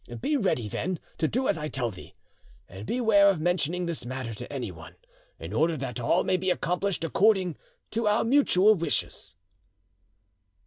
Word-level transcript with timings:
Be 0.19 0.35
ready, 0.35 0.67
then, 0.67 0.97
to 1.19 1.27
do 1.27 1.47
as 1.47 1.59
I 1.59 1.67
tell 1.67 1.91
thee, 1.91 2.15
and 2.67 2.87
beware 2.87 3.29
of 3.29 3.39
mentioning 3.39 3.85
this 3.85 4.03
matter 4.03 4.33
to 4.33 4.51
anyone, 4.51 4.95
in 5.37 5.53
order 5.53 5.77
that 5.77 5.99
all 5.99 6.23
may 6.23 6.37
be 6.37 6.49
accomplished 6.49 7.03
according 7.03 7.55
to 7.91 8.07
our 8.07 8.23
mutual 8.23 8.73
wishes." 8.73 9.35